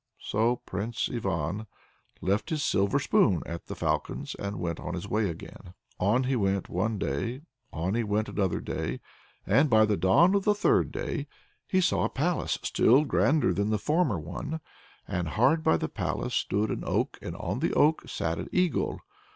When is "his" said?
2.49-2.63, 4.95-5.07